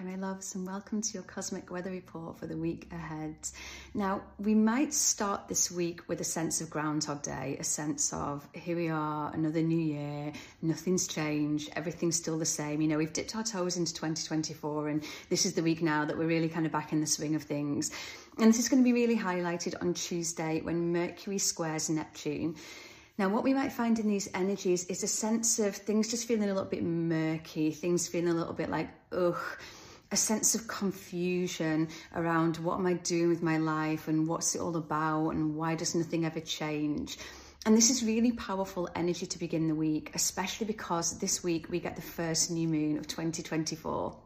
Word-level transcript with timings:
Hi, 0.00 0.06
my 0.06 0.16
loves, 0.16 0.54
and 0.54 0.66
welcome 0.66 1.02
to 1.02 1.12
your 1.12 1.24
cosmic 1.24 1.70
weather 1.70 1.90
report 1.90 2.38
for 2.38 2.46
the 2.46 2.56
week 2.56 2.88
ahead. 2.90 3.36
Now, 3.92 4.22
we 4.38 4.54
might 4.54 4.94
start 4.94 5.46
this 5.46 5.70
week 5.70 6.08
with 6.08 6.22
a 6.22 6.24
sense 6.24 6.62
of 6.62 6.70
Groundhog 6.70 7.20
Day, 7.20 7.58
a 7.60 7.64
sense 7.64 8.10
of 8.14 8.48
here 8.54 8.76
we 8.76 8.88
are, 8.88 9.30
another 9.34 9.60
new 9.60 9.78
year, 9.78 10.32
nothing's 10.62 11.06
changed, 11.06 11.68
everything's 11.76 12.16
still 12.16 12.38
the 12.38 12.46
same. 12.46 12.80
You 12.80 12.88
know, 12.88 12.96
we've 12.96 13.12
dipped 13.12 13.36
our 13.36 13.42
toes 13.42 13.76
into 13.76 13.92
2024, 13.92 14.88
and 14.88 15.04
this 15.28 15.44
is 15.44 15.52
the 15.52 15.62
week 15.62 15.82
now 15.82 16.06
that 16.06 16.16
we're 16.16 16.26
really 16.26 16.48
kind 16.48 16.64
of 16.64 16.72
back 16.72 16.94
in 16.94 17.02
the 17.02 17.06
swing 17.06 17.34
of 17.34 17.42
things. 17.42 17.90
And 18.38 18.48
this 18.48 18.58
is 18.58 18.70
going 18.70 18.82
to 18.82 18.84
be 18.84 18.94
really 18.94 19.18
highlighted 19.18 19.74
on 19.82 19.92
Tuesday 19.92 20.62
when 20.62 20.94
Mercury 20.94 21.36
squares 21.36 21.90
Neptune. 21.90 22.56
Now, 23.18 23.28
what 23.28 23.44
we 23.44 23.52
might 23.52 23.72
find 23.72 23.98
in 23.98 24.08
these 24.08 24.30
energies 24.32 24.86
is 24.86 25.02
a 25.02 25.06
sense 25.06 25.58
of 25.58 25.76
things 25.76 26.08
just 26.08 26.26
feeling 26.26 26.44
a 26.44 26.54
little 26.54 26.64
bit 26.64 26.82
murky, 26.82 27.70
things 27.70 28.08
feeling 28.08 28.30
a 28.30 28.34
little 28.34 28.54
bit 28.54 28.70
like, 28.70 28.88
ugh 29.12 29.36
a 30.12 30.16
sense 30.16 30.54
of 30.54 30.66
confusion 30.66 31.88
around 32.14 32.56
what 32.58 32.78
am 32.78 32.86
I 32.86 32.94
doing 32.94 33.28
with 33.28 33.42
my 33.42 33.58
life 33.58 34.08
and 34.08 34.26
what's 34.26 34.54
it 34.54 34.60
all 34.60 34.76
about 34.76 35.30
and 35.30 35.54
why 35.54 35.76
does 35.76 35.94
nothing 35.94 36.24
ever 36.24 36.40
change. 36.40 37.18
And 37.66 37.76
this 37.76 37.90
is 37.90 38.02
really 38.02 38.32
powerful 38.32 38.88
energy 38.96 39.26
to 39.26 39.38
begin 39.38 39.68
the 39.68 39.74
week, 39.74 40.10
especially 40.14 40.66
because 40.66 41.18
this 41.18 41.44
week 41.44 41.70
we 41.70 41.78
get 41.78 41.94
the 41.94 42.02
first 42.02 42.50
new 42.50 42.66
moon 42.66 42.96
of 42.98 43.06
2024. 43.06 44.16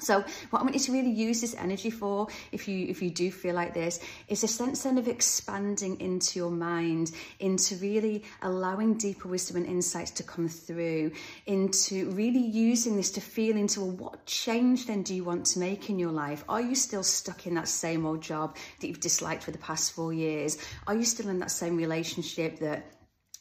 So 0.00 0.24
what 0.50 0.60
I 0.60 0.62
want 0.62 0.74
you 0.74 0.80
to 0.80 0.92
really 0.92 1.10
use 1.10 1.40
this 1.40 1.56
energy 1.56 1.90
for, 1.90 2.28
if 2.52 2.68
you 2.68 2.86
if 2.86 3.02
you 3.02 3.10
do 3.10 3.32
feel 3.32 3.54
like 3.54 3.74
this, 3.74 3.98
is 4.28 4.44
a 4.44 4.48
sense 4.48 4.84
then 4.84 4.96
of 4.96 5.08
expanding 5.08 6.00
into 6.00 6.38
your 6.38 6.50
mind, 6.50 7.10
into 7.40 7.74
really 7.76 8.22
allowing 8.42 8.94
deeper 8.94 9.28
wisdom 9.28 9.56
and 9.56 9.66
insights 9.66 10.12
to 10.12 10.22
come 10.22 10.48
through, 10.48 11.10
into 11.46 12.10
really 12.10 12.38
using 12.38 12.96
this 12.96 13.10
to 13.12 13.20
feel 13.20 13.56
into 13.56 13.80
well, 13.80 13.90
what 13.90 14.26
change 14.26 14.86
then 14.86 15.02
do 15.02 15.14
you 15.14 15.24
want 15.24 15.46
to 15.46 15.58
make 15.58 15.90
in 15.90 15.98
your 15.98 16.12
life? 16.12 16.44
Are 16.48 16.60
you 16.60 16.76
still 16.76 17.02
stuck 17.02 17.46
in 17.46 17.54
that 17.54 17.68
same 17.68 18.06
old 18.06 18.20
job 18.20 18.56
that 18.80 18.86
you've 18.86 19.00
disliked 19.00 19.42
for 19.42 19.50
the 19.50 19.58
past 19.58 19.92
four 19.92 20.12
years? 20.12 20.58
Are 20.86 20.94
you 20.94 21.04
still 21.04 21.28
in 21.28 21.40
that 21.40 21.50
same 21.50 21.76
relationship 21.76 22.60
that 22.60 22.86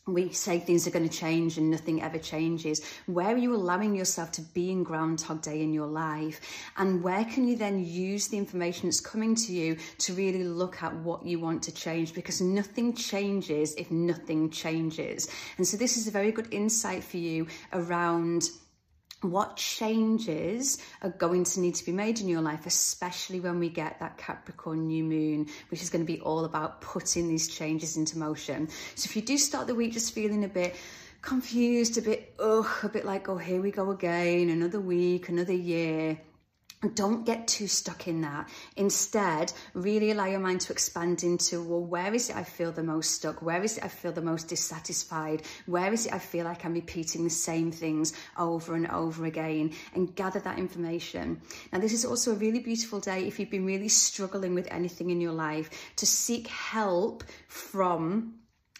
we 0.07 0.31
say 0.31 0.59
things 0.59 0.87
are 0.87 0.91
going 0.91 1.07
to 1.07 1.15
change 1.15 1.57
and 1.57 1.69
nothing 1.69 2.01
ever 2.01 2.17
changes. 2.17 2.81
Where 3.05 3.35
are 3.35 3.37
you 3.37 3.53
allowing 3.53 3.95
yourself 3.95 4.31
to 4.33 4.41
be 4.41 4.71
in 4.71 4.83
Groundhog 4.83 5.41
Day 5.41 5.61
in 5.61 5.73
your 5.73 5.87
life? 5.87 6.39
And 6.77 7.03
where 7.03 7.25
can 7.25 7.47
you 7.47 7.57
then 7.57 7.83
use 7.83 8.29
the 8.29 8.37
information 8.37 8.87
that's 8.87 9.01
coming 9.01 9.35
to 9.35 9.51
you 9.51 9.77
to 9.99 10.13
really 10.13 10.43
look 10.43 10.81
at 10.81 10.95
what 10.95 11.25
you 11.25 11.39
want 11.39 11.61
to 11.63 11.73
change? 11.73 12.13
Because 12.13 12.41
nothing 12.41 12.93
changes 12.93 13.75
if 13.75 13.91
nothing 13.91 14.49
changes. 14.49 15.29
And 15.57 15.67
so 15.67 15.77
this 15.77 15.97
is 15.97 16.07
a 16.07 16.11
very 16.11 16.31
good 16.31 16.53
insight 16.53 17.03
for 17.03 17.17
you 17.17 17.47
around 17.73 18.49
what 19.21 19.57
changes 19.57 20.77
are 21.01 21.09
going 21.09 21.43
to 21.43 21.59
need 21.59 21.75
to 21.75 21.85
be 21.85 21.91
made 21.91 22.19
in 22.19 22.27
your 22.27 22.41
life, 22.41 22.65
especially 22.65 23.39
when 23.39 23.59
we 23.59 23.69
get 23.69 23.99
that 23.99 24.17
Capricorn 24.17 24.87
new 24.87 25.03
moon, 25.03 25.47
which 25.69 25.81
is 25.81 25.89
going 25.89 26.05
to 26.05 26.11
be 26.11 26.19
all 26.21 26.45
about 26.45 26.81
putting 26.81 27.27
these 27.27 27.47
changes 27.47 27.97
into 27.97 28.17
motion. 28.17 28.67
So 28.95 29.07
if 29.07 29.15
you 29.15 29.21
do 29.21 29.37
start 29.37 29.67
the 29.67 29.75
week 29.75 29.93
just 29.93 30.13
feeling 30.13 30.43
a 30.43 30.47
bit 30.47 30.75
confused, 31.21 31.97
a 31.97 32.01
bit, 32.01 32.33
ugh, 32.39 32.67
a 32.83 32.89
bit 32.89 33.05
like, 33.05 33.27
oh, 33.27 33.37
here 33.37 33.61
we 33.61 33.71
go 33.71 33.91
again, 33.91 34.49
another 34.49 34.79
week, 34.79 35.29
another 35.29 35.53
year, 35.53 36.19
don't 36.93 37.25
get 37.25 37.47
too 37.47 37.67
stuck 37.67 38.07
in 38.07 38.21
that. 38.21 38.47
Instead, 38.75 39.51
really 39.73 40.11
allow 40.11 40.25
your 40.25 40.39
mind 40.39 40.61
to 40.61 40.71
expand 40.71 41.23
into, 41.23 41.63
well, 41.63 41.83
where 41.83 42.13
is 42.13 42.29
it 42.29 42.35
I 42.35 42.43
feel 42.43 42.71
the 42.71 42.83
most 42.83 43.11
stuck? 43.11 43.41
Where 43.41 43.63
is 43.63 43.77
it 43.77 43.83
I 43.83 43.87
feel 43.87 44.11
the 44.11 44.21
most 44.21 44.47
dissatisfied? 44.47 45.41
Where 45.65 45.91
is 45.91 46.05
it 46.05 46.13
I 46.13 46.19
feel 46.19 46.45
like 46.45 46.65
I'm 46.65 46.73
repeating 46.73 47.23
the 47.23 47.31
same 47.31 47.71
things 47.71 48.13
over 48.37 48.75
and 48.75 48.87
over 48.91 49.25
again? 49.25 49.73
And 49.95 50.15
gather 50.15 50.39
that 50.41 50.59
information. 50.59 51.41
Now, 51.73 51.79
this 51.79 51.93
is 51.93 52.05
also 52.05 52.33
a 52.33 52.35
really 52.35 52.59
beautiful 52.59 52.99
day 52.99 53.25
if 53.25 53.39
you've 53.39 53.49
been 53.49 53.65
really 53.65 53.89
struggling 53.89 54.53
with 54.53 54.67
anything 54.71 55.09
in 55.09 55.19
your 55.19 55.33
life 55.33 55.69
to 55.95 56.05
seek 56.05 56.47
help 56.47 57.23
from 57.47 58.35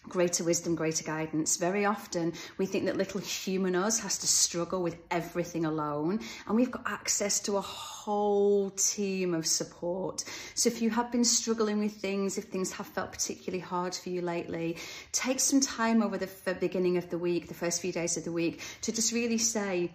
greater 0.10 0.44
wisdom, 0.44 0.76
greater 0.76 1.04
guidance. 1.04 1.58
Very 1.58 1.86
often 1.86 2.34
we 2.58 2.66
think 2.66 2.86
that 2.86 2.98
little 2.98 3.22
human 3.22 3.76
us 3.76 4.00
has 4.00 4.18
to 4.20 4.28
struggle 4.28 4.82
with 4.82 4.98
everything 5.12 5.66
alone, 5.66 6.20
and 6.48 6.56
we've 6.56 6.72
got 6.72 6.84
access 6.86 7.40
to 7.42 7.58
a 7.58 7.62
whole 7.62 8.70
team 8.72 9.34
of 9.34 9.46
support. 9.46 10.24
So 10.56 10.68
if 10.68 10.82
you 10.82 10.90
have 10.90 11.12
been 11.12 11.26
struggling 11.26 11.80
with 11.80 11.94
things, 11.94 12.38
if 12.38 12.46
things 12.46 12.72
have 12.74 12.88
felt 12.88 13.12
particularly 13.12 13.60
hard 13.60 13.96
for 13.96 14.10
you 14.10 14.22
lately, 14.22 14.78
take 15.12 15.40
some 15.40 15.62
time 15.62 16.02
over 16.02 16.18
the 16.18 16.30
beginning 16.60 16.98
of 16.98 17.10
the 17.10 17.18
week, 17.18 17.48
the 17.48 17.54
first 17.54 17.82
few 17.82 17.92
days 17.92 18.18
of 18.18 18.24
the 18.24 18.32
week, 18.32 18.62
to 18.82 18.92
just 18.92 19.12
really 19.12 19.38
say, 19.38 19.92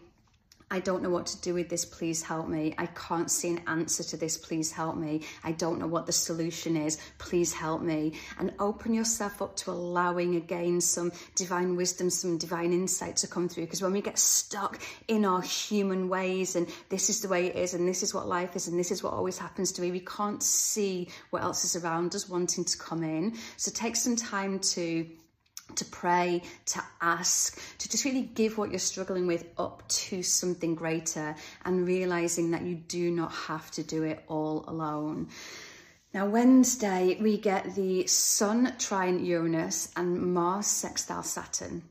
I 0.72 0.80
don't 0.80 1.02
know 1.02 1.10
what 1.10 1.26
to 1.26 1.40
do 1.42 1.52
with 1.52 1.68
this, 1.68 1.84
please 1.84 2.22
help 2.22 2.48
me. 2.48 2.74
I 2.78 2.86
can't 2.86 3.30
see 3.30 3.50
an 3.50 3.60
answer 3.66 4.02
to 4.04 4.16
this, 4.16 4.38
please 4.38 4.72
help 4.72 4.96
me. 4.96 5.20
I 5.44 5.52
don't 5.52 5.78
know 5.78 5.86
what 5.86 6.06
the 6.06 6.12
solution 6.12 6.78
is, 6.78 6.96
please 7.18 7.52
help 7.52 7.82
me. 7.82 8.14
And 8.38 8.54
open 8.58 8.94
yourself 8.94 9.42
up 9.42 9.54
to 9.56 9.70
allowing 9.70 10.36
again 10.36 10.80
some 10.80 11.12
divine 11.34 11.76
wisdom, 11.76 12.08
some 12.08 12.38
divine 12.38 12.72
insight 12.72 13.16
to 13.16 13.26
come 13.26 13.50
through. 13.50 13.64
Because 13.64 13.82
when 13.82 13.92
we 13.92 14.00
get 14.00 14.18
stuck 14.18 14.80
in 15.08 15.26
our 15.26 15.42
human 15.42 16.08
ways 16.08 16.56
and 16.56 16.66
this 16.88 17.10
is 17.10 17.20
the 17.20 17.28
way 17.28 17.48
it 17.48 17.56
is 17.56 17.74
and 17.74 17.86
this 17.86 18.02
is 18.02 18.14
what 18.14 18.26
life 18.26 18.56
is 18.56 18.66
and 18.66 18.78
this 18.78 18.90
is 18.90 19.02
what 19.02 19.12
always 19.12 19.36
happens 19.36 19.72
to 19.72 19.82
me, 19.82 19.90
we 19.90 20.00
can't 20.00 20.42
see 20.42 21.10
what 21.28 21.42
else 21.42 21.66
is 21.66 21.76
around 21.84 22.14
us 22.14 22.30
wanting 22.30 22.64
to 22.64 22.78
come 22.78 23.02
in. 23.02 23.36
So 23.58 23.70
take 23.70 23.94
some 23.94 24.16
time 24.16 24.58
to 24.58 25.06
to 25.76 25.84
pray, 25.86 26.42
to 26.66 26.82
ask, 27.00 27.60
to 27.78 27.88
just 27.88 28.04
really 28.04 28.22
give 28.22 28.58
what 28.58 28.70
you're 28.70 28.78
struggling 28.78 29.26
with 29.26 29.46
up 29.58 29.86
to 29.88 30.22
something 30.22 30.74
greater 30.74 31.34
and 31.64 31.86
realizing 31.86 32.50
that 32.52 32.62
you 32.62 32.74
do 32.74 33.10
not 33.10 33.32
have 33.32 33.70
to 33.72 33.82
do 33.82 34.02
it 34.02 34.22
all 34.28 34.64
alone. 34.68 35.28
Now, 36.14 36.26
Wednesday, 36.26 37.16
we 37.20 37.38
get 37.38 37.74
the 37.74 38.06
Sun 38.06 38.74
trine 38.78 39.24
Uranus 39.24 39.90
and 39.96 40.34
Mars 40.34 40.66
sextile 40.66 41.22
Saturn. 41.22 41.82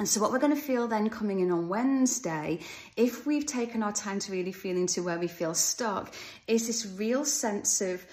And 0.00 0.08
so, 0.08 0.20
what 0.20 0.32
we're 0.32 0.38
going 0.38 0.54
to 0.54 0.60
feel 0.60 0.88
then 0.88 1.10
coming 1.10 1.40
in 1.40 1.52
on 1.52 1.68
Wednesday, 1.68 2.60
if 2.96 3.26
we've 3.26 3.46
taken 3.46 3.82
our 3.82 3.92
time 3.92 4.18
to 4.20 4.32
really 4.32 4.50
feel 4.50 4.76
into 4.76 5.02
where 5.02 5.18
we 5.18 5.28
feel 5.28 5.54
stuck, 5.54 6.14
is 6.48 6.66
this 6.66 6.86
real 6.86 7.24
sense 7.24 7.80
of 7.80 8.04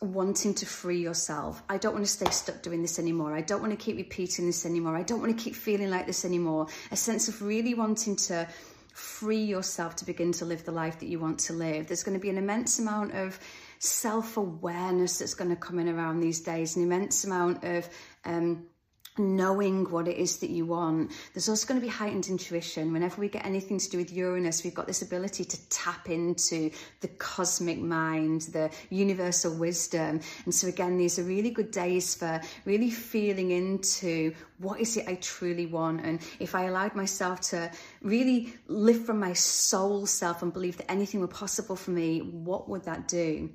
wanting 0.00 0.54
to 0.54 0.66
free 0.66 1.00
yourself. 1.00 1.62
I 1.68 1.78
don't 1.78 1.92
want 1.92 2.04
to 2.04 2.10
stay 2.10 2.30
stuck 2.30 2.62
doing 2.62 2.82
this 2.82 2.98
anymore. 2.98 3.34
I 3.34 3.40
don't 3.40 3.60
want 3.60 3.72
to 3.72 3.84
keep 3.84 3.96
repeating 3.96 4.46
this 4.46 4.64
anymore. 4.64 4.96
I 4.96 5.02
don't 5.02 5.20
want 5.20 5.36
to 5.36 5.42
keep 5.42 5.54
feeling 5.54 5.90
like 5.90 6.06
this 6.06 6.24
anymore. 6.24 6.68
A 6.92 6.96
sense 6.96 7.28
of 7.28 7.42
really 7.42 7.74
wanting 7.74 8.16
to 8.16 8.46
free 8.92 9.44
yourself 9.44 9.96
to 9.96 10.04
begin 10.04 10.32
to 10.32 10.44
live 10.44 10.64
the 10.64 10.72
life 10.72 11.00
that 11.00 11.08
you 11.08 11.18
want 11.18 11.38
to 11.38 11.52
live. 11.52 11.86
There's 11.86 12.02
going 12.02 12.16
to 12.16 12.22
be 12.22 12.30
an 12.30 12.38
immense 12.38 12.78
amount 12.78 13.14
of 13.14 13.38
self 13.78 14.36
awareness 14.36 15.18
that's 15.18 15.34
going 15.34 15.50
to 15.50 15.56
come 15.56 15.78
in 15.78 15.88
around 15.88 16.20
these 16.20 16.40
days, 16.40 16.76
an 16.76 16.82
immense 16.82 17.24
amount 17.24 17.64
of 17.64 17.88
um, 18.24 18.66
knowing 19.18 19.90
what 19.90 20.08
it 20.08 20.16
is 20.16 20.38
that 20.38 20.50
you 20.50 20.66
want. 20.66 21.10
There's 21.34 21.48
also 21.48 21.66
going 21.66 21.80
to 21.80 21.86
be 21.86 21.90
heightened 21.90 22.28
intuition. 22.28 22.92
Whenever 22.92 23.20
we 23.20 23.28
get 23.28 23.44
anything 23.44 23.78
to 23.78 23.90
do 23.90 23.98
with 23.98 24.12
Uranus, 24.12 24.64
we've 24.64 24.74
got 24.74 24.86
this 24.86 25.02
ability 25.02 25.44
to 25.44 25.68
tap 25.68 26.08
into 26.08 26.70
the 27.00 27.08
cosmic 27.08 27.78
mind, 27.78 28.42
the 28.52 28.70
universal 28.90 29.54
wisdom. 29.54 30.20
And 30.44 30.54
so, 30.54 30.68
again, 30.68 30.96
these 30.96 31.18
are 31.18 31.24
really 31.24 31.50
good 31.50 31.70
days 31.70 32.14
for 32.14 32.40
really 32.64 32.90
feeling 32.90 33.50
into 33.50 34.34
what 34.58 34.80
is 34.80 34.96
it 34.96 35.08
I 35.08 35.14
truly 35.16 35.66
want. 35.66 36.04
And 36.04 36.20
if 36.40 36.54
I 36.54 36.64
allowed 36.64 36.94
myself 36.94 37.40
to 37.52 37.70
really 38.02 38.54
live 38.66 39.04
from 39.04 39.18
my 39.20 39.32
soul 39.32 40.06
self 40.06 40.42
and 40.42 40.52
believe 40.52 40.76
that 40.78 40.90
anything 40.90 41.20
were 41.20 41.28
possible 41.28 41.76
for 41.76 41.90
me, 41.90 42.20
what 42.20 42.68
would 42.68 42.84
that 42.84 43.08
do? 43.08 43.50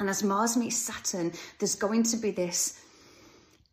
And 0.00 0.10
as 0.10 0.22
Mars 0.22 0.56
meets 0.56 0.76
Saturn, 0.76 1.32
there's 1.58 1.76
going 1.76 2.02
to 2.04 2.16
be 2.16 2.30
this 2.30 2.80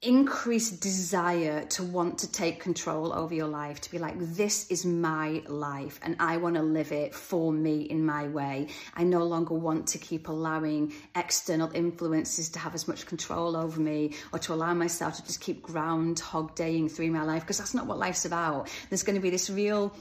increased 0.02 0.82
desire 0.82 1.64
to 1.66 1.84
want 1.84 2.18
to 2.18 2.32
take 2.32 2.60
control 2.60 3.14
over 3.14 3.36
your 3.36 3.48
life, 3.48 3.80
to 3.82 3.92
be 3.92 4.00
like, 4.00 4.16
this 4.18 4.70
is 4.72 4.84
my 4.84 5.44
life 5.48 6.00
and 6.02 6.16
I 6.20 6.38
want 6.38 6.56
to 6.56 6.64
live 6.64 6.92
it 6.92 7.14
for 7.14 7.54
me 7.54 7.82
in 7.82 8.04
my 8.04 8.28
way. 8.28 8.68
I 8.96 9.04
no 9.04 9.24
longer 9.24 9.54
want 9.54 9.88
to 9.90 10.00
keep 10.00 10.28
allowing 10.28 10.94
external 11.16 11.72
influences 11.76 12.50
to 12.50 12.60
have 12.60 12.74
as 12.74 12.88
much 12.88 13.06
control 13.06 13.56
over 13.56 13.80
me 13.80 14.16
or 14.34 14.40
to 14.40 14.54
allow 14.54 14.74
myself 14.74 15.18
to 15.18 15.26
just 15.26 15.40
keep 15.40 15.62
groundhog 15.62 16.56
daying 16.56 16.90
through 16.90 17.12
my 17.12 17.24
life 17.24 17.44
because 17.44 17.60
that's 17.60 17.76
not 17.76 17.86
what 17.86 18.00
life's 18.00 18.26
about. 18.26 18.70
There's 18.90 19.04
going 19.04 19.18
to 19.18 19.22
be 19.22 19.30
this 19.30 19.52
real 19.52 19.94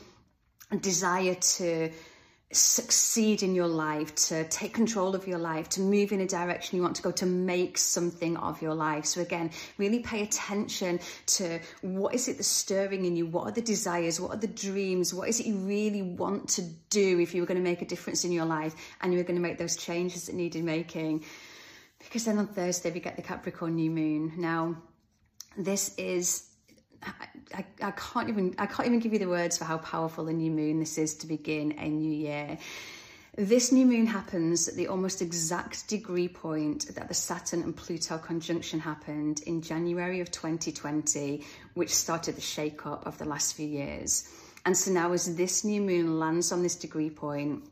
desire 0.80 1.34
to 1.34 1.90
succeed 2.52 3.44
in 3.44 3.54
your 3.54 3.68
life, 3.68 4.12
to 4.16 4.44
take 4.48 4.74
control 4.74 5.14
of 5.14 5.26
your 5.28 5.38
life, 5.38 5.68
to 5.68 5.80
move 5.80 6.10
in 6.10 6.20
a 6.20 6.26
direction 6.26 6.76
you 6.76 6.82
want 6.82 6.96
to 6.96 7.02
go, 7.02 7.12
to 7.12 7.26
make 7.26 7.78
something 7.78 8.36
of 8.38 8.60
your 8.60 8.74
life. 8.74 9.04
So 9.04 9.20
again, 9.20 9.50
really 9.78 10.00
pay 10.00 10.22
attention 10.22 10.98
to 11.26 11.60
what 11.82 12.12
is 12.14 12.26
it 12.26 12.36
that's 12.38 12.48
stirring 12.48 13.04
in 13.04 13.14
you? 13.14 13.26
What 13.26 13.46
are 13.46 13.52
the 13.52 13.62
desires? 13.62 14.20
What 14.20 14.32
are 14.32 14.36
the 14.36 14.48
dreams? 14.48 15.14
What 15.14 15.28
is 15.28 15.38
it 15.38 15.46
you 15.46 15.58
really 15.58 16.02
want 16.02 16.48
to 16.50 16.62
do 16.90 17.20
if 17.20 17.34
you 17.34 17.42
were 17.42 17.46
going 17.46 17.62
to 17.62 17.64
make 17.64 17.82
a 17.82 17.86
difference 17.86 18.24
in 18.24 18.32
your 18.32 18.46
life 18.46 18.74
and 19.00 19.12
you 19.12 19.18
were 19.18 19.24
going 19.24 19.36
to 19.36 19.42
make 19.42 19.58
those 19.58 19.76
changes 19.76 20.26
that 20.26 20.34
needed 20.34 20.64
making? 20.64 21.24
Because 22.00 22.24
then 22.24 22.38
on 22.38 22.48
Thursday 22.48 22.90
we 22.90 22.98
get 22.98 23.14
the 23.14 23.22
Capricorn 23.22 23.76
new 23.76 23.90
moon. 23.90 24.32
Now, 24.36 24.76
this 25.56 25.94
is 25.96 26.49
I, 27.02 27.64
I 27.82 27.90
can't 27.92 28.28
even 28.28 28.54
I 28.58 28.66
can't 28.66 28.86
even 28.86 29.00
give 29.00 29.12
you 29.12 29.18
the 29.18 29.28
words 29.28 29.58
for 29.58 29.64
how 29.64 29.78
powerful 29.78 30.28
a 30.28 30.32
new 30.32 30.50
moon 30.50 30.80
this 30.80 30.98
is 30.98 31.14
to 31.16 31.26
begin 31.26 31.72
a 31.78 31.88
new 31.88 32.12
year. 32.12 32.58
This 33.36 33.70
new 33.70 33.86
moon 33.86 34.06
happens 34.06 34.68
at 34.68 34.74
the 34.74 34.88
almost 34.88 35.22
exact 35.22 35.88
degree 35.88 36.28
point 36.28 36.94
that 36.94 37.08
the 37.08 37.14
Saturn 37.14 37.62
and 37.62 37.76
Pluto 37.76 38.18
conjunction 38.18 38.80
happened 38.80 39.40
in 39.46 39.62
January 39.62 40.20
of 40.20 40.30
2020, 40.32 41.44
which 41.74 41.94
started 41.94 42.36
the 42.36 42.40
shake-up 42.40 43.06
of 43.06 43.18
the 43.18 43.24
last 43.24 43.54
few 43.54 43.68
years. 43.68 44.28
And 44.66 44.76
so 44.76 44.90
now 44.90 45.12
as 45.12 45.36
this 45.36 45.64
new 45.64 45.80
moon 45.80 46.18
lands 46.18 46.50
on 46.50 46.62
this 46.62 46.74
degree 46.74 47.08
point, 47.08 47.64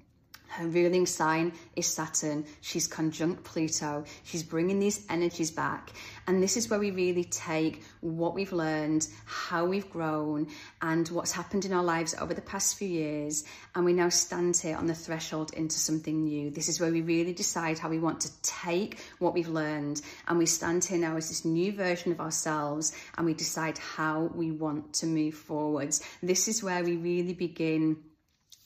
her 0.49 0.67
ruling 0.67 1.07
sign 1.07 1.53
is 1.77 1.87
Saturn. 1.87 2.45
She's 2.61 2.87
conjunct 2.87 3.45
Pluto. 3.45 4.05
She's 4.25 4.43
bringing 4.43 4.79
these 4.79 5.05
energies 5.09 5.51
back. 5.51 5.93
And 6.27 6.43
this 6.43 6.57
is 6.57 6.69
where 6.69 6.81
we 6.81 6.91
really 6.91 7.25
take 7.25 7.83
what 8.01 8.35
we've 8.35 8.53
learned, 8.53 9.07
how 9.25 9.67
we've 9.67 9.89
grown, 9.91 10.49
and 10.83 11.07
what's 11.09 11.33
happened 11.33 11.65
in 11.65 11.73
our 11.73 11.85
lives 11.85 12.15
over 12.21 12.35
the 12.35 12.41
past 12.41 12.77
few 12.77 12.89
years. 12.89 13.45
And 13.75 13.85
we 13.85 13.93
now 13.93 14.09
stand 14.09 14.57
here 14.57 14.77
on 14.77 14.87
the 14.87 14.95
threshold 14.95 15.53
into 15.55 15.79
something 15.79 16.25
new. 16.25 16.51
This 16.51 16.69
is 16.69 16.81
where 16.81 16.93
we 16.93 17.03
really 17.03 17.33
decide 17.33 17.79
how 17.79 17.89
we 17.89 17.99
want 17.99 18.21
to 18.23 18.43
take 18.43 18.99
what 19.19 19.35
we've 19.35 19.49
learned. 19.49 20.01
And 20.27 20.39
we 20.39 20.47
stand 20.47 20.85
here 20.85 20.99
now 20.99 21.17
as 21.17 21.29
this 21.29 21.45
new 21.45 21.73
version 21.73 22.11
of 22.13 22.21
ourselves 22.21 22.93
and 23.17 23.27
we 23.27 23.35
decide 23.35 23.79
how 23.79 24.31
we 24.35 24.51
want 24.51 24.95
to 24.95 25.07
move 25.07 25.35
forwards. 25.35 26.03
This 26.23 26.49
is 26.49 26.63
where 26.63 26.83
we 26.83 26.97
really 26.97 27.35
begin 27.35 27.99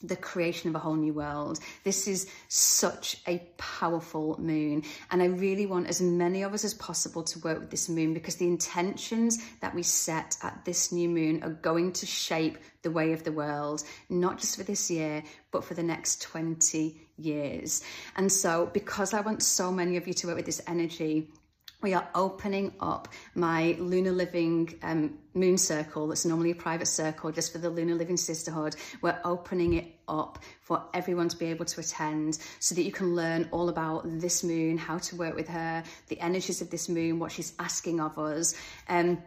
the 0.03 0.15
creation 0.15 0.69
of 0.69 0.75
a 0.75 0.79
whole 0.79 0.95
new 0.95 1.13
world. 1.13 1.59
This 1.83 2.07
is 2.07 2.29
such 2.49 3.17
a 3.27 3.39
powerful 3.57 4.39
moon. 4.39 4.83
And 5.09 5.21
I 5.21 5.27
really 5.27 5.65
want 5.65 5.87
as 5.87 6.01
many 6.01 6.43
of 6.43 6.53
us 6.53 6.65
as 6.65 6.73
possible 6.73 7.23
to 7.23 7.39
work 7.39 7.59
with 7.59 7.71
this 7.71 7.89
moon 7.89 8.13
because 8.13 8.35
the 8.35 8.47
intentions 8.47 9.39
that 9.61 9.73
we 9.73 9.81
set 9.81 10.37
at 10.43 10.65
this 10.65 10.91
new 10.91 11.07
moon 11.07 11.43
are 11.43 11.51
going 11.51 11.93
to 11.93 12.05
shape 12.05 12.57
the 12.81 12.91
way 12.91 13.13
of 13.13 13.23
the 13.23 13.31
world, 13.31 13.83
not 14.09 14.39
just 14.39 14.57
for 14.57 14.63
this 14.63 14.91
year, 14.91 15.23
but 15.51 15.63
for 15.63 15.73
the 15.73 15.83
next 15.83 16.21
20 16.21 16.99
years. 17.17 17.83
And 18.17 18.31
so, 18.31 18.69
because 18.73 19.13
I 19.13 19.21
want 19.21 19.41
so 19.41 19.71
many 19.71 19.97
of 19.97 20.07
you 20.07 20.13
to 20.15 20.27
work 20.27 20.35
with 20.35 20.45
this 20.45 20.61
energy, 20.67 21.29
we 21.83 21.93
are 21.93 22.07
opening 22.15 22.73
up 22.79 23.09
my 23.35 23.75
Lunar 23.77 24.13
Living 24.13 24.73
um, 24.81 25.19
Moon 25.33 25.57
Circle, 25.57 26.07
that's 26.07 26.25
normally 26.25 26.51
a 26.51 26.55
private 26.55 26.87
circle 26.87 27.31
just 27.31 27.51
for 27.51 27.57
the 27.57 27.69
Lunar 27.69 27.95
Living 27.95 28.17
Sisterhood. 28.17 28.75
We're 29.01 29.19
opening 29.25 29.73
it 29.73 29.93
up 30.07 30.39
for 30.61 30.81
everyone 30.93 31.27
to 31.29 31.37
be 31.37 31.47
able 31.47 31.65
to 31.65 31.81
attend 31.81 32.39
so 32.59 32.73
that 32.75 32.83
you 32.83 32.91
can 32.91 33.15
learn 33.15 33.49
all 33.51 33.67
about 33.67 34.03
this 34.05 34.43
moon, 34.43 34.77
how 34.77 34.97
to 34.99 35.15
work 35.17 35.35
with 35.35 35.49
her, 35.49 35.83
the 36.07 36.19
energies 36.19 36.61
of 36.61 36.69
this 36.69 36.87
moon, 36.87 37.19
what 37.19 37.31
she's 37.33 37.53
asking 37.59 37.99
of 37.99 38.17
us. 38.17 38.55
Um, 38.87 39.21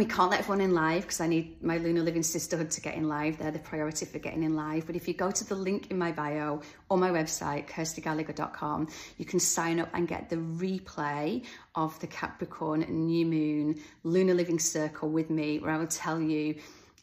we 0.00 0.06
can't 0.06 0.30
let 0.30 0.40
everyone 0.40 0.62
in 0.62 0.72
live 0.72 1.02
because 1.02 1.20
I 1.20 1.26
need 1.26 1.62
my 1.62 1.76
Lunar 1.76 2.00
Living 2.00 2.22
Sisterhood 2.22 2.70
to 2.70 2.80
get 2.80 2.94
in 2.94 3.06
live. 3.06 3.36
They're 3.36 3.50
the 3.50 3.58
priority 3.58 4.06
for 4.06 4.18
getting 4.18 4.42
in 4.44 4.56
live. 4.56 4.86
But 4.86 4.96
if 4.96 5.06
you 5.06 5.12
go 5.12 5.30
to 5.30 5.44
the 5.44 5.54
link 5.54 5.90
in 5.90 5.98
my 5.98 6.10
bio 6.10 6.62
or 6.88 6.96
my 6.96 7.10
website, 7.10 7.68
kirstygallagher.com, 7.68 8.88
you 9.18 9.26
can 9.26 9.38
sign 9.38 9.78
up 9.78 9.90
and 9.92 10.08
get 10.08 10.30
the 10.30 10.36
replay 10.36 11.44
of 11.74 12.00
the 12.00 12.06
Capricorn 12.06 12.86
New 12.88 13.26
Moon 13.26 13.78
Lunar 14.02 14.32
Living 14.32 14.58
Circle 14.58 15.10
with 15.10 15.28
me, 15.28 15.58
where 15.58 15.72
I 15.72 15.76
will 15.76 15.86
tell 15.86 16.18
you 16.18 16.54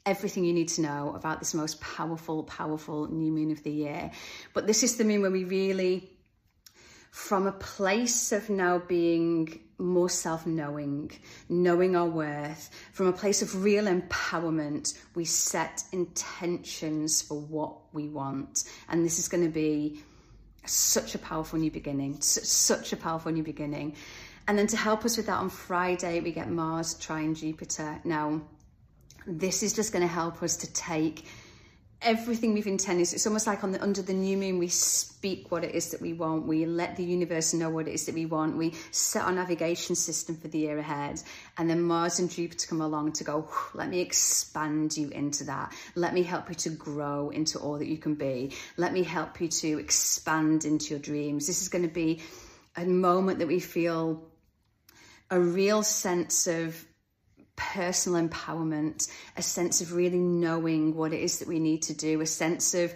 everything 0.07 0.43
you 0.43 0.53
need 0.53 0.69
to 0.69 0.81
know 0.81 1.13
about 1.15 1.37
this 1.37 1.53
most 1.53 1.79
powerful, 1.79 2.45
powerful 2.45 3.11
new 3.11 3.31
moon 3.31 3.51
of 3.51 3.61
the 3.61 3.71
year. 3.71 4.09
But 4.55 4.65
this 4.65 4.81
is 4.81 4.97
the 4.97 5.03
moon 5.03 5.21
where 5.21 5.29
we 5.29 5.43
really, 5.43 6.09
from 7.11 7.47
a 7.47 7.51
place 7.51 8.31
of 8.31 8.49
now 8.49 8.79
being 8.79 9.59
more 9.79 10.09
self-knowing, 10.09 11.11
knowing 11.49 11.95
our 11.95 12.07
worth. 12.07 12.69
From 12.93 13.07
a 13.07 13.13
place 13.13 13.41
of 13.41 13.63
real 13.63 13.85
empowerment, 13.85 14.97
we 15.15 15.25
set 15.25 15.83
intentions 15.91 17.21
for 17.21 17.39
what 17.39 17.75
we 17.93 18.07
want. 18.07 18.63
And 18.89 19.05
this 19.05 19.19
is 19.19 19.27
going 19.27 19.43
to 19.43 19.51
be 19.51 20.01
such 20.65 21.15
a 21.15 21.19
powerful 21.19 21.59
new 21.59 21.71
beginning, 21.71 22.19
such 22.21 22.91
a 22.91 22.97
powerful 22.97 23.31
new 23.31 23.43
beginning. 23.43 23.95
And 24.47 24.57
then 24.57 24.67
to 24.67 24.77
help 24.77 25.05
us 25.05 25.17
with 25.17 25.27
that 25.27 25.37
on 25.37 25.49
Friday, 25.49 26.21
we 26.21 26.31
get 26.31 26.49
Mars 26.49 26.95
trine 26.95 27.35
Jupiter. 27.35 27.99
Now, 28.03 28.41
this 29.25 29.61
is 29.61 29.73
just 29.73 29.91
going 29.91 30.01
to 30.01 30.07
help 30.07 30.41
us 30.41 30.57
to 30.57 30.73
take 30.73 31.25
everything 32.01 32.53
we've 32.53 32.67
intended. 32.67 33.11
It's 33.13 33.25
almost 33.25 33.47
like 33.47 33.63
on 33.63 33.71
the 33.71 33.81
under 33.81 34.01
the 34.01 34.13
new 34.13 34.37
moon, 34.37 34.59
we 34.59 34.67
speak 34.67 35.51
what 35.51 35.63
it 35.63 35.73
is 35.73 35.91
that 35.91 36.01
we 36.01 36.13
want. 36.13 36.45
We 36.45 36.65
let 36.65 36.95
the 36.95 37.03
universe 37.03 37.53
know 37.53 37.69
what 37.69 37.87
it 37.87 37.93
is 37.93 38.05
that 38.05 38.15
we 38.15 38.25
want. 38.25 38.57
We 38.57 38.73
set 38.91 39.23
our 39.23 39.31
navigation 39.31 39.95
system 39.95 40.35
for 40.35 40.47
the 40.47 40.59
year 40.59 40.77
ahead. 40.77 41.21
And 41.57 41.69
then 41.69 41.81
Mars 41.81 42.19
and 42.19 42.29
Jupiter 42.29 42.67
come 42.67 42.81
along 42.81 43.13
to 43.13 43.23
go, 43.23 43.49
let 43.73 43.89
me 43.89 43.99
expand 43.99 44.95
you 44.95 45.09
into 45.09 45.45
that. 45.45 45.73
Let 45.95 46.13
me 46.13 46.23
help 46.23 46.49
you 46.49 46.55
to 46.55 46.69
grow 46.69 47.29
into 47.29 47.59
all 47.59 47.77
that 47.79 47.87
you 47.87 47.97
can 47.97 48.15
be. 48.15 48.53
Let 48.77 48.93
me 48.93 49.03
help 49.03 49.41
you 49.41 49.47
to 49.47 49.79
expand 49.79 50.65
into 50.65 50.91
your 50.91 50.99
dreams. 50.99 51.47
This 51.47 51.61
is 51.61 51.69
going 51.69 51.87
to 51.87 51.93
be 51.93 52.21
a 52.75 52.85
moment 52.85 53.39
that 53.39 53.47
we 53.47 53.59
feel 53.59 54.23
a 55.29 55.39
real 55.39 55.83
sense 55.83 56.47
of 56.47 56.85
personal 57.57 58.25
empowerment, 58.25 59.09
a 59.35 59.41
sense 59.41 59.81
of 59.81 59.91
really 59.91 60.19
knowing 60.19 60.95
what 60.95 61.11
it 61.11 61.19
is 61.19 61.39
that 61.39 61.47
we 61.49 61.59
need 61.59 61.81
to 61.81 61.93
do, 61.93 62.21
a 62.21 62.25
sense 62.25 62.73
of 62.73 62.93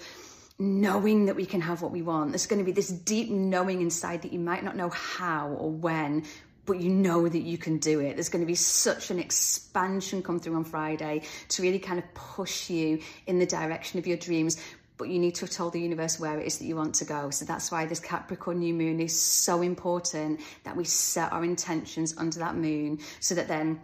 knowing 0.57 1.25
that 1.25 1.35
we 1.35 1.45
can 1.45 1.59
have 1.59 1.81
what 1.81 1.91
we 1.91 2.01
want. 2.01 2.31
There's 2.31 2.47
going 2.47 2.59
to 2.59 2.65
be 2.65 2.71
this 2.71 2.89
deep 2.89 3.29
knowing 3.29 3.81
inside 3.81 4.21
that 4.21 4.31
you 4.31 4.39
might 4.39 4.63
not 4.63 4.77
know 4.77 4.89
how 4.89 5.49
or 5.49 5.71
when, 5.71 6.23
but 6.65 6.79
you 6.79 6.89
know 6.89 7.27
that 7.27 7.41
you 7.41 7.57
can 7.57 7.79
do 7.79 7.99
it. 7.99 8.15
There's 8.15 8.29
going 8.29 8.43
to 8.43 8.47
be 8.47 8.55
such 8.55 9.09
an 9.09 9.19
expansion 9.19 10.21
come 10.21 10.39
through 10.39 10.55
on 10.55 10.63
Friday 10.63 11.23
to 11.49 11.61
really 11.63 11.79
kind 11.79 11.97
of 11.97 12.13
push 12.13 12.69
you 12.69 13.01
in 13.25 13.39
the 13.39 13.47
direction 13.47 13.99
of 13.99 14.07
your 14.07 14.17
dreams. 14.17 14.61
But 14.97 15.09
you 15.09 15.17
need 15.17 15.33
to 15.35 15.45
have 15.45 15.49
told 15.49 15.73
the 15.73 15.81
universe 15.81 16.19
where 16.19 16.39
it 16.39 16.45
is 16.45 16.59
that 16.59 16.65
you 16.65 16.75
want 16.75 16.93
to 16.95 17.05
go. 17.05 17.31
So 17.31 17.43
that's 17.43 17.71
why 17.71 17.87
this 17.87 17.99
Capricorn 17.99 18.59
new 18.59 18.75
moon 18.75 18.99
is 18.99 19.19
so 19.19 19.63
important 19.63 20.41
that 20.63 20.77
we 20.77 20.83
set 20.83 21.33
our 21.33 21.43
intentions 21.43 22.15
under 22.19 22.37
that 22.37 22.55
moon 22.55 22.99
so 23.19 23.33
that 23.33 23.47
then 23.47 23.81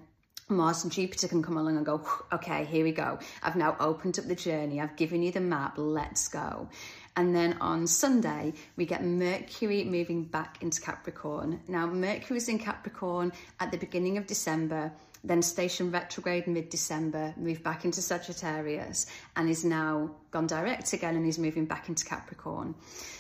Mars 0.50 0.84
and 0.84 0.94
Jupiter 0.94 1.28
can 1.28 1.44
come 1.44 1.58
along 1.58 1.76
and 1.76 1.86
go, 1.86 2.02
okay, 2.32 2.64
here 2.64 2.86
we 2.86 2.94
go. 2.94 3.20
I've 3.44 3.58
now 3.58 3.76
opened 3.82 4.18
up 4.18 4.26
the 4.26 4.36
journey. 4.36 4.80
I've 4.80 4.96
given 4.96 5.22
you 5.22 5.30
the 5.30 5.42
map. 5.42 5.74
Let's 5.76 6.30
go. 6.30 6.70
And 7.18 7.36
then 7.36 7.58
on 7.60 7.86
Sunday, 7.86 8.54
we 8.78 8.86
get 8.86 9.04
Mercury 9.04 9.84
moving 9.84 10.24
back 10.24 10.62
into 10.62 10.80
Capricorn. 10.80 11.60
Now, 11.68 11.86
Mercury 11.88 12.38
is 12.38 12.48
in 12.48 12.60
Capricorn 12.60 13.34
at 13.60 13.72
the 13.72 13.78
beginning 13.78 14.18
of 14.18 14.26
December, 14.26 14.94
then 15.22 15.42
station 15.42 15.92
retrograde 15.92 16.48
mid-December, 16.48 17.34
moved 17.36 17.64
back 17.64 17.84
into 17.84 18.02
Sagittarius, 18.02 19.08
and 19.36 19.50
is 19.50 19.66
now 19.66 20.12
gone 20.32 20.48
direct 20.48 20.94
again 20.94 21.18
and 21.18 21.26
is 21.26 21.40
moving 21.40 21.66
back 21.66 21.90
into 21.90 22.06
Capricorn. 22.06 22.74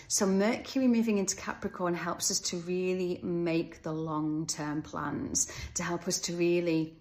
So 0.07 0.25
Mercury 0.25 0.87
moving 0.87 1.17
into 1.17 1.35
Capricorn 1.35 1.93
helps 1.93 2.31
us 2.31 2.39
to 2.41 2.57
really 2.59 3.19
make 3.21 3.83
the 3.83 3.91
long-term 3.91 4.83
plans, 4.83 5.51
to 5.73 5.83
help 5.83 6.07
us 6.07 6.19
to 6.19 6.37
really 6.37 6.95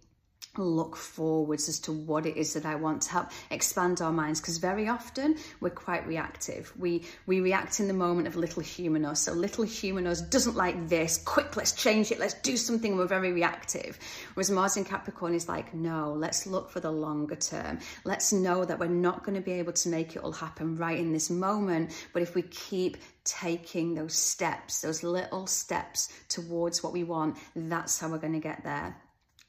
look 0.58 0.96
forwards 0.96 1.68
as 1.68 1.78
to 1.80 1.92
what 1.92 2.26
it 2.26 2.36
is 2.36 2.54
that 2.54 2.64
I 2.64 2.74
want 2.74 3.02
to 3.02 3.10
help 3.10 3.30
expand 3.50 4.00
our 4.00 4.12
minds 4.12 4.40
because 4.40 4.58
very 4.58 4.88
often 4.88 5.36
we're 5.60 5.70
quite 5.70 6.06
reactive. 6.06 6.72
We 6.76 7.04
we 7.26 7.40
react 7.40 7.80
in 7.80 7.88
the 7.88 7.94
moment 7.94 8.28
of 8.28 8.36
little 8.36 8.62
human 8.62 9.04
us. 9.04 9.22
So 9.22 9.32
little 9.32 9.64
human 9.64 10.06
us 10.06 10.20
doesn't 10.20 10.56
like 10.56 10.88
this. 10.88 11.18
Quick, 11.18 11.56
let's 11.56 11.72
change 11.72 12.10
it. 12.10 12.18
Let's 12.18 12.34
do 12.34 12.56
something. 12.56 12.96
We're 12.96 13.06
very 13.06 13.32
reactive. 13.32 13.98
Whereas 14.34 14.50
Mars 14.50 14.76
in 14.76 14.84
Capricorn 14.84 15.34
is 15.34 15.48
like, 15.48 15.74
no, 15.74 16.12
let's 16.12 16.46
look 16.46 16.70
for 16.70 16.80
the 16.80 16.90
longer 16.90 17.36
term. 17.36 17.78
Let's 18.04 18.32
know 18.32 18.64
that 18.64 18.78
we're 18.78 18.86
not 18.86 19.24
going 19.24 19.36
to 19.36 19.42
be 19.42 19.52
able 19.52 19.72
to 19.74 19.88
make 19.88 20.16
it 20.16 20.22
all 20.22 20.32
happen 20.32 20.76
right 20.76 20.98
in 20.98 21.12
this 21.12 21.30
moment. 21.30 21.92
But 22.12 22.22
if 22.22 22.34
we 22.34 22.42
keep 22.42 22.98
taking 23.24 23.94
those 23.94 24.14
steps, 24.14 24.82
those 24.82 25.02
little 25.02 25.46
steps 25.46 26.08
towards 26.28 26.82
what 26.82 26.92
we 26.92 27.04
want, 27.04 27.36
that's 27.54 27.98
how 27.98 28.08
we're 28.08 28.18
going 28.18 28.32
to 28.34 28.40
get 28.40 28.62
there 28.62 28.96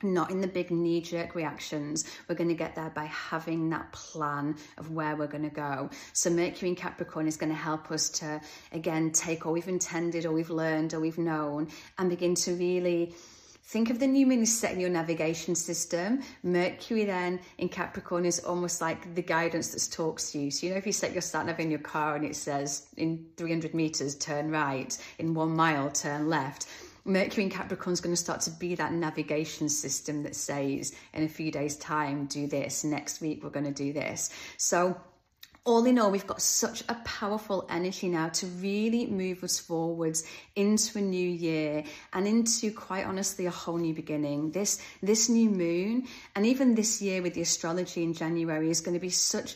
not 0.04 0.30
in 0.30 0.42
the 0.42 0.48
big 0.48 0.70
knee 0.70 1.02
jerk 1.02 1.34
reactions. 1.34 2.06
We're 2.28 2.36
going 2.36 2.50
to 2.50 2.56
get 2.56 2.76
there 2.76 2.92
by 2.92 3.06
having 3.06 3.70
that 3.72 3.92
plan 3.92 4.56
of 4.78 4.92
where 4.92 5.16
we're 5.16 5.28
going 5.28 5.44
to 5.44 5.50
go. 5.50 5.90
So, 6.14 6.30
Mercury 6.30 6.70
in 6.70 6.76
Capricorn 6.76 7.28
is 7.28 7.38
going 7.38 7.52
to 7.52 7.56
help 7.56 7.92
us 7.92 8.10
to, 8.10 8.40
again, 8.72 9.12
take 9.12 9.46
all 9.46 9.54
we've 9.54 9.68
intended, 9.68 10.26
or 10.26 10.32
we've 10.32 10.50
learned, 10.50 10.94
or 10.94 11.00
we've 11.00 11.18
known, 11.18 11.70
and 11.98 12.10
begin 12.10 12.36
to 12.36 12.54
really 12.54 13.16
think 13.64 13.90
of 13.90 14.00
the 14.00 14.08
new 14.08 14.26
moon 14.26 14.46
setting 14.46 14.80
your 14.80 14.90
navigation 14.90 15.56
system. 15.56 16.22
Mercury 16.44 17.04
then 17.04 17.40
in 17.58 17.68
Capricorn 17.68 18.26
is 18.26 18.40
almost 18.40 18.80
like 18.80 19.14
the 19.16 19.22
guidance 19.22 19.74
that 19.74 19.94
talks 19.94 20.32
to 20.32 20.40
you. 20.40 20.52
So, 20.52 20.68
you 20.68 20.72
know, 20.72 20.78
if 20.78 20.86
you 20.86 20.94
set 20.94 21.12
your 21.12 21.22
sat 21.22 21.48
nav 21.48 21.60
in 21.60 21.70
your 21.70 21.80
car 21.80 22.16
and 22.16 22.24
it 22.24 22.36
says 22.36 22.88
in 22.98 23.26
300 23.36 23.74
meters, 23.74 24.16
turn 24.16 24.52
right, 24.52 24.98
in 25.18 25.34
one 25.34 25.56
mile, 25.56 25.90
turn 25.90 26.30
left 26.30 26.68
Mercury 27.08 27.46
in 27.46 27.50
Capricorn 27.50 27.94
is 27.94 28.02
going 28.02 28.16
to 28.16 28.22
start 28.22 28.42
to 28.42 28.52
be 28.52 28.76
that 28.76 28.92
navigation 28.92 29.70
system 29.70 30.24
that 30.24 30.36
says 30.36 30.94
in 31.14 31.24
a 31.24 31.30
few 31.30 31.52
days 31.52 31.78
time, 31.78 32.26
do 32.26 32.48
this, 32.48 32.84
next 32.84 33.22
week 33.22 33.44
we're 33.44 33.50
going 33.50 33.66
to 33.66 33.72
do 33.72 33.94
this. 33.94 34.30
So 34.58 35.00
all 35.68 35.86
in 35.86 36.00
all, 36.00 36.12
we've 36.12 36.26
got 36.26 36.42
such 36.42 36.82
a 36.88 36.96
powerful 37.04 37.68
energy 37.70 38.08
now 38.08 38.30
to 38.30 38.46
really 38.48 39.06
move 39.08 39.44
us 39.44 39.60
forwards 39.60 40.24
into 40.56 40.98
a 40.98 41.02
new 41.02 41.30
year 41.30 41.84
and 42.14 42.26
into, 42.26 42.72
quite 42.72 43.06
honestly, 43.06 43.48
a 43.48 43.52
whole 43.52 43.78
new 43.78 43.94
beginning. 43.94 44.52
This, 44.52 44.82
this 45.04 45.28
new 45.28 45.50
moon, 45.50 46.08
and 46.36 46.46
even 46.46 46.76
this 46.76 47.02
year 47.02 47.22
with 47.22 47.34
the 47.34 47.42
astrology 47.42 48.02
in 48.02 48.14
January, 48.14 48.70
is 48.70 48.80
going 48.80 48.96
to 48.96 49.02
be 49.02 49.10
such 49.10 49.56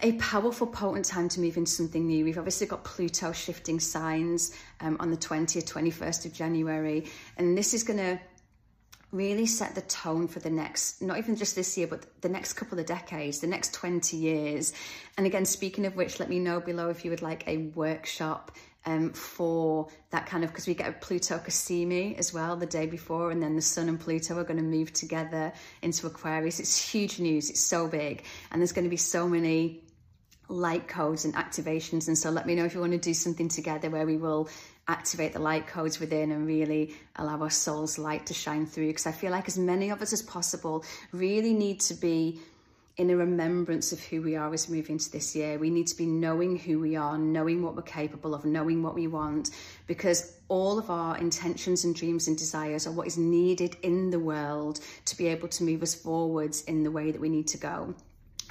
a 0.00 0.12
powerful, 0.12 0.66
potent 0.66 1.04
time 1.04 1.28
to 1.28 1.40
move 1.40 1.56
into 1.56 1.70
something 1.70 2.06
new. 2.06 2.24
We've 2.24 2.38
obviously 2.38 2.66
got 2.66 2.84
Pluto 2.84 3.32
shifting 3.32 3.78
signs 3.78 4.54
um, 4.80 4.96
on 5.00 5.10
the 5.10 5.16
20th, 5.16 5.64
21st 5.70 6.26
of 6.26 6.32
January, 6.32 7.06
and 7.36 7.56
this 7.56 7.74
is 7.74 7.82
going 7.82 7.98
to 7.98 8.18
really 9.12 9.46
set 9.46 9.74
the 9.74 9.82
tone 9.82 10.26
for 10.26 10.40
the 10.40 10.50
next, 10.50 11.02
not 11.02 11.18
even 11.18 11.36
just 11.36 11.54
this 11.54 11.76
year, 11.76 11.86
but 11.86 12.04
the 12.22 12.28
next 12.28 12.54
couple 12.54 12.78
of 12.78 12.86
decades, 12.86 13.40
the 13.40 13.46
next 13.46 13.74
20 13.74 14.16
years. 14.16 14.72
And 15.16 15.26
again, 15.26 15.44
speaking 15.44 15.84
of 15.84 15.94
which, 15.94 16.18
let 16.18 16.30
me 16.30 16.38
know 16.38 16.60
below 16.60 16.88
if 16.88 17.04
you 17.04 17.10
would 17.10 17.22
like 17.22 17.46
a 17.46 17.58
workshop 17.58 18.52
um, 18.86 19.12
for 19.12 19.88
that 20.10 20.26
kind 20.26 20.44
of, 20.44 20.50
because 20.50 20.66
we 20.66 20.74
get 20.74 20.88
a 20.88 20.92
Pluto 20.92 21.38
Cazimi 21.38 22.18
as 22.18 22.32
well 22.32 22.56
the 22.56 22.66
day 22.66 22.86
before, 22.86 23.30
and 23.30 23.42
then 23.42 23.54
the 23.54 23.62
Sun 23.62 23.88
and 23.88 24.00
Pluto 24.00 24.38
are 24.38 24.44
going 24.44 24.56
to 24.56 24.64
move 24.64 24.92
together 24.92 25.52
into 25.82 26.06
Aquarius. 26.06 26.58
It's 26.58 26.76
huge 26.76 27.20
news, 27.20 27.50
it's 27.50 27.60
so 27.60 27.86
big, 27.86 28.24
and 28.50 28.60
there's 28.60 28.72
going 28.72 28.84
to 28.84 28.90
be 28.90 28.96
so 28.96 29.28
many 29.28 29.84
light 30.48 30.88
codes 30.88 31.24
and 31.24 31.34
activations. 31.34 32.08
And 32.08 32.18
so 32.18 32.30
let 32.30 32.46
me 32.46 32.54
know 32.54 32.64
if 32.64 32.74
you 32.74 32.80
want 32.80 32.92
to 32.92 32.98
do 32.98 33.14
something 33.14 33.48
together 33.48 33.88
where 33.88 34.06
we 34.06 34.16
will 34.16 34.48
activate 34.92 35.32
the 35.32 35.38
light 35.38 35.66
codes 35.66 35.98
within 35.98 36.30
and 36.30 36.46
really 36.46 36.94
allow 37.16 37.40
our 37.40 37.50
soul's 37.50 37.98
light 37.98 38.26
to 38.26 38.34
shine 38.34 38.66
through. 38.66 38.88
Because 38.88 39.06
I 39.06 39.12
feel 39.12 39.30
like 39.30 39.48
as 39.48 39.58
many 39.58 39.90
of 39.90 40.02
us 40.02 40.12
as 40.12 40.22
possible 40.22 40.84
really 41.12 41.54
need 41.54 41.80
to 41.80 41.94
be 41.94 42.40
in 42.98 43.08
a 43.08 43.16
remembrance 43.16 43.90
of 43.92 44.00
who 44.04 44.20
we 44.20 44.36
are 44.36 44.52
as 44.52 44.68
we 44.68 44.76
move 44.76 44.90
into 44.90 45.10
this 45.10 45.34
year. 45.34 45.58
We 45.58 45.70
need 45.70 45.86
to 45.86 45.96
be 45.96 46.04
knowing 46.04 46.58
who 46.58 46.78
we 46.78 46.94
are, 46.94 47.16
knowing 47.16 47.62
what 47.62 47.74
we're 47.74 47.82
capable 47.82 48.34
of, 48.34 48.44
knowing 48.44 48.82
what 48.82 48.94
we 48.94 49.06
want, 49.06 49.50
because 49.86 50.36
all 50.48 50.78
of 50.78 50.90
our 50.90 51.16
intentions 51.16 51.84
and 51.84 51.94
dreams 51.94 52.28
and 52.28 52.36
desires 52.36 52.86
are 52.86 52.92
what 52.92 53.06
is 53.06 53.16
needed 53.16 53.76
in 53.82 54.10
the 54.10 54.20
world 54.20 54.80
to 55.06 55.16
be 55.16 55.26
able 55.28 55.48
to 55.48 55.64
move 55.64 55.82
us 55.82 55.94
forwards 55.94 56.62
in 56.64 56.82
the 56.82 56.90
way 56.90 57.10
that 57.10 57.20
we 57.20 57.30
need 57.30 57.48
to 57.48 57.58
go. 57.58 57.94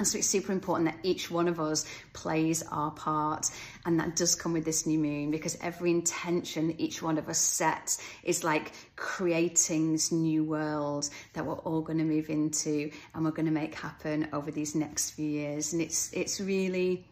And 0.02 0.08
so 0.08 0.18
it's 0.18 0.26
super 0.26 0.52
important 0.52 0.90
that 0.90 0.98
each 1.04 1.30
one 1.30 1.48
of 1.48 1.60
us 1.60 1.86
plays 2.14 2.64
our 2.72 2.90
part. 2.90 3.52
And 3.86 4.00
that 4.00 4.16
does 4.16 4.34
come 4.34 4.52
with 4.52 4.66
this 4.66 4.88
new 4.88 4.98
moon 4.98 5.30
because 5.30 5.56
every 5.62 5.92
intention 5.92 6.74
each 6.80 7.04
one 7.04 7.20
of 7.20 7.30
us 7.30 7.38
sets 7.38 8.02
is 8.24 8.44
like 8.44 8.72
creating 8.96 9.92
this 9.92 10.12
new 10.12 10.44
world 10.44 11.08
that 11.34 11.46
we're 11.46 11.54
all 11.54 11.82
going 11.82 12.00
to 12.00 12.04
move 12.04 12.32
into 12.32 12.90
and 13.14 13.24
we're 13.24 13.30
going 13.30 13.46
to 13.46 13.52
make 13.52 13.76
happen 13.76 14.28
over 14.34 14.50
these 14.50 14.74
next 14.74 15.12
few 15.12 15.30
years. 15.30 15.72
And 15.72 15.84
it's, 15.84 16.12
it's 16.14 16.42
really, 16.42 17.06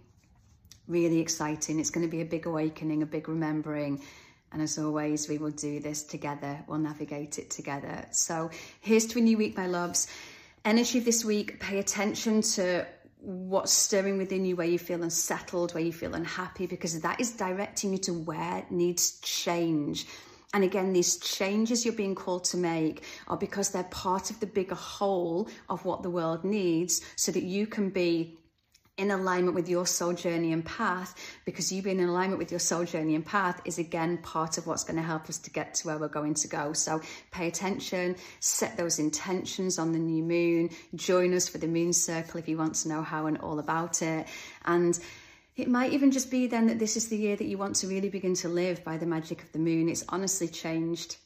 really 0.87 1.19
exciting. 1.19 1.79
It's 1.79 1.91
going 1.91 2.07
to 2.07 2.11
be 2.11 2.21
a 2.21 2.25
big 2.25 2.47
awakening, 2.47 3.03
a 3.03 3.05
big 3.05 3.29
remembering. 3.29 4.01
And 4.51 4.63
as 4.63 4.79
always, 4.79 5.29
we 5.29 5.37
will 5.37 5.51
do 5.51 5.79
this 5.79 6.01
together. 6.01 6.59
We'll 6.65 6.79
navigate 6.79 7.37
it 7.37 7.51
together. 7.51 8.07
So 8.09 8.49
here's 8.81 9.05
to 9.07 9.19
a 9.19 9.21
new 9.21 9.37
week, 9.37 9.55
my 9.55 9.67
loves 9.67 10.07
energy 10.65 10.99
this 10.99 11.23
week, 11.25 11.59
pay 11.59 11.79
attention 11.79 12.41
to 12.41 12.85
what's 13.21 13.73
stirring 13.73 14.17
within 14.17 14.45
you, 14.45 14.55
where 14.55 14.67
you 14.67 14.79
feel 14.79 15.03
unsettled, 15.03 15.73
where 15.73 15.83
you 15.83 15.91
feel 15.91 16.15
unhappy, 16.15 16.65
because 16.65 16.99
that 17.01 17.19
is 17.19 17.31
directing 17.31 17.91
you 17.91 17.97
to 17.99 18.13
where 18.13 18.65
needs 18.69 19.19
change. 19.19 20.05
And 20.53 20.63
again, 20.63 20.93
these 20.93 21.17
changes 21.17 21.85
you're 21.85 21.93
being 21.93 22.15
called 22.15 22.43
to 22.45 22.57
make 22.57 23.03
are 23.27 23.37
because 23.37 23.69
they're 23.69 23.83
part 23.83 24.31
of 24.31 24.39
the 24.39 24.47
bigger 24.47 24.75
whole 24.75 25.47
of 25.69 25.85
what 25.85 26.01
the 26.01 26.09
world 26.09 26.43
needs 26.43 27.01
so 27.15 27.31
that 27.31 27.43
you 27.43 27.67
can 27.67 27.89
be 27.89 28.37
in 28.99 29.11
alignment 29.11 29.55
with 29.55 29.69
your 29.69 29.87
soul 29.87 30.13
journey 30.13 30.51
and 30.51 30.63
path 30.63 31.15
because 31.45 31.71
you 31.71 31.81
being 31.81 31.99
in 31.99 32.09
alignment 32.09 32.37
with 32.37 32.51
your 32.51 32.59
soul 32.59 32.83
journey 32.83 33.15
and 33.15 33.25
path 33.25 33.61
is 33.63 33.79
again 33.79 34.17
part 34.17 34.57
of 34.57 34.67
what's 34.67 34.83
going 34.83 34.97
to 34.97 35.01
help 35.01 35.29
us 35.29 35.37
to 35.39 35.49
get 35.49 35.73
to 35.75 35.87
where 35.87 35.97
we're 35.97 36.09
going 36.09 36.33
to 36.33 36.47
go. 36.47 36.73
So 36.73 37.01
pay 37.31 37.47
attention 37.47 38.17
set 38.39 38.77
those 38.77 38.99
intentions 38.99 39.79
on 39.79 39.93
the 39.93 39.99
new 39.99 40.21
moon 40.21 40.69
join 40.95 41.33
us 41.33 41.47
for 41.47 41.57
the 41.57 41.67
moon 41.67 41.93
circle 41.93 42.39
if 42.39 42.47
you 42.47 42.57
want 42.57 42.75
to 42.75 42.89
know 42.89 43.01
how 43.01 43.27
and 43.27 43.37
all 43.37 43.59
about 43.59 44.01
it. 44.01 44.27
And 44.65 44.99
it 45.55 45.67
might 45.67 45.93
even 45.93 46.11
just 46.11 46.29
be 46.29 46.47
then 46.47 46.67
that 46.67 46.79
this 46.79 46.97
is 46.97 47.07
the 47.07 47.17
year 47.17 47.35
that 47.35 47.45
you 47.45 47.57
want 47.57 47.75
to 47.77 47.87
really 47.87 48.09
begin 48.09 48.33
to 48.35 48.49
live 48.49 48.83
by 48.83 48.97
the 48.97 49.05
magic 49.05 49.41
of 49.41 49.51
the 49.51 49.59
moon. 49.59 49.89
It's 49.89 50.05
honestly 50.09 50.47
changed 50.47 51.17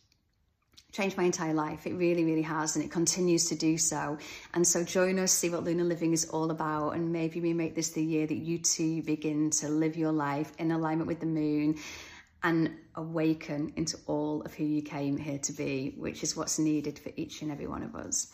changed 0.93 1.17
my 1.17 1.23
entire 1.23 1.53
life. 1.53 1.85
It 1.85 1.95
really, 1.95 2.23
really 2.23 2.43
has, 2.43 2.75
and 2.75 2.85
it 2.85 2.91
continues 2.91 3.49
to 3.49 3.55
do 3.55 3.77
so. 3.77 4.17
And 4.53 4.65
so 4.65 4.83
join 4.83 5.19
us, 5.19 5.33
see 5.33 5.49
what 5.49 5.63
lunar 5.63 5.83
living 5.83 6.13
is 6.13 6.25
all 6.29 6.51
about, 6.51 6.91
and 6.91 7.11
maybe 7.11 7.41
we 7.41 7.51
make 7.51 7.75
this 7.75 7.89
the 7.89 8.03
year 8.03 8.25
that 8.27 8.37
you 8.37 8.59
too 8.59 9.01
begin 9.01 9.49
to 9.49 9.67
live 9.67 9.97
your 9.97 10.11
life 10.11 10.53
in 10.59 10.71
alignment 10.71 11.07
with 11.07 11.19
the 11.19 11.25
moon 11.25 11.79
and 12.43 12.71
awaken 12.95 13.73
into 13.75 13.97
all 14.05 14.41
of 14.43 14.53
who 14.53 14.63
you 14.63 14.81
came 14.81 15.17
here 15.17 15.39
to 15.39 15.51
be, 15.51 15.95
which 15.97 16.23
is 16.23 16.37
what's 16.37 16.59
needed 16.59 16.99
for 16.99 17.11
each 17.15 17.41
and 17.41 17.51
every 17.51 17.67
one 17.67 17.81
of 17.81 17.95
us. 17.95 18.31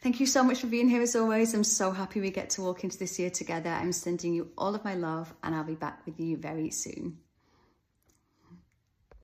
Thank 0.00 0.20
you 0.20 0.26
so 0.26 0.44
much 0.44 0.60
for 0.60 0.68
being 0.68 0.88
here 0.88 1.02
as 1.02 1.16
always. 1.16 1.52
I'm 1.54 1.64
so 1.64 1.90
happy 1.90 2.20
we 2.20 2.30
get 2.30 2.50
to 2.50 2.62
walk 2.62 2.84
into 2.84 2.96
this 2.96 3.18
year 3.18 3.30
together. 3.30 3.68
I'm 3.68 3.92
sending 3.92 4.32
you 4.32 4.50
all 4.56 4.74
of 4.74 4.84
my 4.84 4.94
love, 4.94 5.34
and 5.42 5.54
I'll 5.54 5.64
be 5.64 5.74
back 5.74 6.06
with 6.06 6.18
you 6.20 6.36
very 6.36 6.70
soon. 6.70 7.18